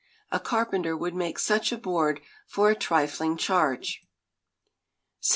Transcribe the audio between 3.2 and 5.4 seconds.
charge. 1643.